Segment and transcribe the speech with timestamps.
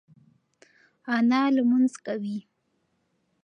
[1.15, 2.37] انا لمونځ کوي.